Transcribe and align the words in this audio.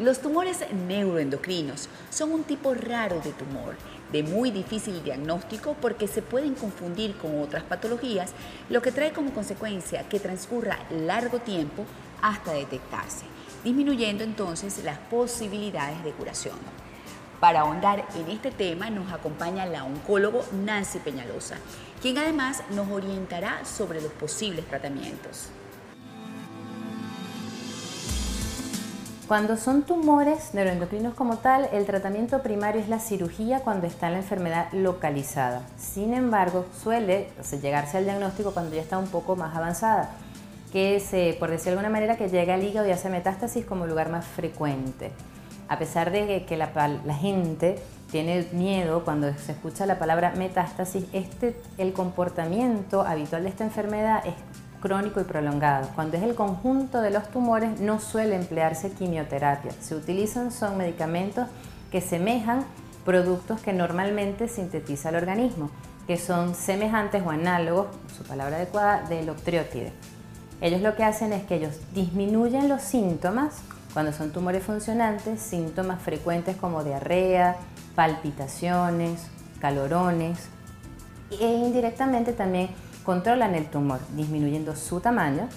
Los 0.00 0.22
tumores 0.22 0.64
neuroendocrinos 0.88 1.90
son 2.08 2.32
un 2.32 2.44
tipo 2.44 2.72
raro 2.72 3.20
de 3.20 3.32
tumor, 3.32 3.74
de 4.10 4.22
muy 4.22 4.50
difícil 4.50 5.04
diagnóstico 5.04 5.76
porque 5.78 6.08
se 6.08 6.22
pueden 6.22 6.54
confundir 6.54 7.18
con 7.18 7.38
otras 7.42 7.64
patologías, 7.64 8.32
lo 8.70 8.80
que 8.80 8.92
trae 8.92 9.12
como 9.12 9.34
consecuencia 9.34 10.08
que 10.08 10.18
transcurra 10.18 10.78
largo 10.90 11.40
tiempo 11.40 11.84
hasta 12.22 12.54
detectarse, 12.54 13.26
disminuyendo 13.62 14.24
entonces 14.24 14.82
las 14.84 14.96
posibilidades 14.96 16.02
de 16.02 16.12
curación. 16.12 16.56
Para 17.38 17.60
ahondar 17.60 18.06
en 18.14 18.30
este 18.30 18.50
tema 18.52 18.88
nos 18.88 19.12
acompaña 19.12 19.66
la 19.66 19.84
oncólogo 19.84 20.46
Nancy 20.64 21.00
Peñalosa, 21.00 21.56
quien 22.00 22.16
además 22.16 22.62
nos 22.70 22.88
orientará 22.88 23.66
sobre 23.66 24.00
los 24.00 24.12
posibles 24.12 24.66
tratamientos. 24.66 25.50
Cuando 29.30 29.56
son 29.56 29.82
tumores 29.82 30.54
neuroendocrinos 30.54 31.14
como 31.14 31.36
tal, 31.36 31.68
el 31.72 31.86
tratamiento 31.86 32.42
primario 32.42 32.80
es 32.80 32.88
la 32.88 32.98
cirugía 32.98 33.60
cuando 33.60 33.86
está 33.86 34.10
la 34.10 34.16
enfermedad 34.16 34.72
localizada. 34.72 35.62
Sin 35.76 36.14
embargo, 36.14 36.66
suele 36.82 37.28
llegarse 37.62 37.98
al 37.98 38.06
diagnóstico 38.06 38.50
cuando 38.52 38.74
ya 38.74 38.82
está 38.82 38.98
un 38.98 39.06
poco 39.06 39.36
más 39.36 39.54
avanzada, 39.54 40.10
que 40.72 40.96
es, 40.96 41.36
por 41.36 41.48
decir 41.48 41.66
de 41.66 41.70
alguna 41.78 41.90
manera, 41.90 42.16
que 42.16 42.28
llega 42.28 42.54
al 42.54 42.64
hígado 42.64 42.88
y 42.88 42.90
hace 42.90 43.08
metástasis 43.08 43.64
como 43.64 43.86
lugar 43.86 44.10
más 44.10 44.24
frecuente. 44.24 45.12
A 45.68 45.78
pesar 45.78 46.10
de 46.10 46.44
que 46.44 46.56
la, 46.56 46.72
la 47.04 47.14
gente 47.14 47.78
tiene 48.10 48.48
miedo 48.50 49.04
cuando 49.04 49.32
se 49.34 49.52
escucha 49.52 49.86
la 49.86 50.00
palabra 50.00 50.32
metástasis, 50.36 51.04
este, 51.12 51.54
el 51.78 51.92
comportamiento 51.92 53.02
habitual 53.02 53.44
de 53.44 53.50
esta 53.50 53.62
enfermedad 53.62 54.26
es 54.26 54.34
crónico 54.80 55.20
y 55.20 55.24
prolongado. 55.24 55.88
Cuando 55.94 56.16
es 56.16 56.22
el 56.22 56.34
conjunto 56.34 57.00
de 57.00 57.10
los 57.10 57.28
tumores 57.30 57.80
no 57.80 58.00
suele 58.00 58.36
emplearse 58.36 58.92
quimioterapia. 58.92 59.72
Se 59.80 59.94
utilizan 59.94 60.50
son 60.50 60.76
medicamentos 60.76 61.46
que 61.90 62.00
semejan 62.00 62.64
productos 63.04 63.60
que 63.60 63.72
normalmente 63.72 64.48
sintetiza 64.48 65.10
el 65.10 65.16
organismo, 65.16 65.70
que 66.06 66.16
son 66.16 66.54
semejantes 66.54 67.22
o 67.24 67.30
análogos, 67.30 67.88
su 68.16 68.24
palabra 68.24 68.56
adecuada, 68.56 69.02
del 69.08 69.28
octreotide. 69.30 69.92
Ellos 70.60 70.82
lo 70.82 70.94
que 70.94 71.04
hacen 71.04 71.32
es 71.32 71.44
que 71.44 71.56
ellos 71.56 71.78
disminuyen 71.94 72.68
los 72.68 72.82
síntomas 72.82 73.62
cuando 73.92 74.12
son 74.12 74.30
tumores 74.30 74.62
funcionantes, 74.62 75.40
síntomas 75.40 76.00
frecuentes 76.02 76.56
como 76.56 76.84
diarrea, 76.84 77.56
palpitaciones, 77.94 79.26
calorones 79.60 80.48
e 81.30 81.46
indirectamente 81.46 82.32
también 82.32 82.70
controlan 83.04 83.54
el 83.54 83.66
tumor, 83.66 84.00
disminuyendo 84.14 84.76
su 84.76 85.00
tamaño 85.00 85.48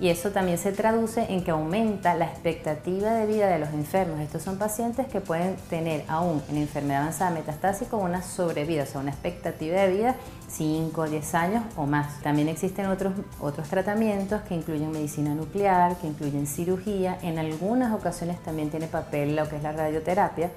y 0.00 0.08
eso 0.08 0.30
también 0.30 0.58
se 0.58 0.72
traduce 0.72 1.32
en 1.32 1.44
que 1.44 1.52
aumenta 1.52 2.14
la 2.14 2.24
expectativa 2.24 3.12
de 3.12 3.26
vida 3.26 3.46
de 3.46 3.60
los 3.60 3.68
enfermos. 3.68 4.18
Estos 4.18 4.42
son 4.42 4.58
pacientes 4.58 5.06
que 5.06 5.20
pueden 5.20 5.54
tener 5.70 6.04
aún 6.08 6.42
en 6.50 6.56
enfermedad 6.56 7.02
avanzada 7.02 7.30
metastásica 7.30 7.94
una 7.94 8.20
sobrevida, 8.20 8.82
o 8.82 8.86
sea, 8.86 9.00
una 9.00 9.12
expectativa 9.12 9.80
de 9.80 9.90
vida 9.90 10.16
5 10.48 11.00
o 11.00 11.08
10 11.08 11.34
años 11.36 11.64
o 11.76 11.86
más. 11.86 12.20
También 12.22 12.48
existen 12.48 12.86
otros, 12.86 13.12
otros 13.40 13.68
tratamientos 13.68 14.42
que 14.42 14.56
incluyen 14.56 14.90
medicina 14.90 15.32
nuclear, 15.32 15.96
que 15.98 16.08
incluyen 16.08 16.48
cirugía. 16.48 17.16
En 17.22 17.38
algunas 17.38 17.94
ocasiones 17.94 18.42
también 18.42 18.70
tiene 18.70 18.88
papel 18.88 19.36
lo 19.36 19.48
que 19.48 19.56
es 19.56 19.62
la 19.62 19.70
radioterapia, 19.70 20.50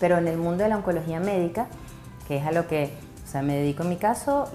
pero 0.00 0.18
en 0.18 0.26
el 0.26 0.38
mundo 0.38 0.64
de 0.64 0.70
la 0.70 0.76
oncología 0.76 1.20
médica, 1.20 1.68
que 2.26 2.38
es 2.38 2.46
a 2.46 2.50
lo 2.50 2.66
que 2.66 2.92
o 3.30 3.32
sea, 3.32 3.42
me 3.42 3.54
dedico 3.54 3.84
en 3.84 3.90
mi 3.90 3.96
caso, 3.96 4.50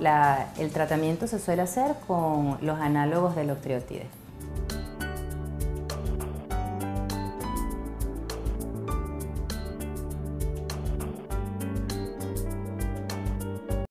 el 0.60 0.70
tratamiento 0.72 1.28
se 1.28 1.40
suele 1.40 1.62
hacer 1.62 1.96
con 2.06 2.58
los 2.60 2.78
análogos 2.78 3.34
del 3.34 3.52
octreotide. 3.52 4.06